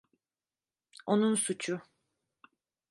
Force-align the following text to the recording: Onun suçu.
Onun 1.05 1.35
suçu. 1.35 1.77